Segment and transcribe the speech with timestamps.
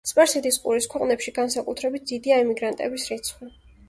[0.09, 3.51] სპარსეთის ყურის ქვეყნებში, განსაკუთრებით დიდია ემიგრანტების რიცხვი.